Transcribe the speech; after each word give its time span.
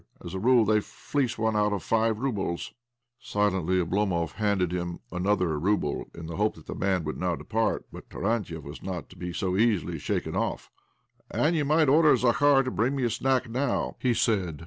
As 0.25 0.33
a 0.33 0.39
rule 0.39 0.65
they 0.65 0.79
fleece 0.81 1.37
one 1.37 1.55
of 1.55 1.83
five 1.83 2.17
roubles." 2.17 2.73
Silently 3.19 3.79
Oblomov 3.79 4.31
handed 4.31 4.71
him 4.71 4.97
another 5.11 5.59
rouble, 5.59 6.05
in 6.15 6.25
the 6.25 6.37
hope 6.37 6.55
that 6.55 6.65
thfe 6.65 6.79
man 6.79 7.03
would 7.03 7.19
now 7.19 7.35
depart; 7.35 7.85
but 7.93 8.09
Tarantiev 8.09 8.63
was 8.63 8.81
not 8.81 9.09
to 9.09 9.15
be 9.15 9.31
so 9.31 9.55
easily 9.55 9.99
shaken 9.99 10.35
off." 10.35 10.71
And 11.29 11.41
also 11.41 11.53
you 11.53 11.65
migbt 11.65 11.87
order 11.87 12.15
Zakhar 12.17 12.63
to 12.63 12.71
bring 12.71 12.95
me 12.95 13.03
a 13.03 13.11
snack 13.11 13.47
now," 13.47 13.97
he 13.99 14.15
said. 14.15 14.59